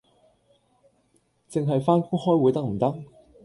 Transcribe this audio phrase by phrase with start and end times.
[1.51, 3.03] 淨係返工開會得唔得？